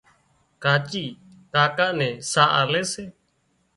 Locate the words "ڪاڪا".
1.53-1.87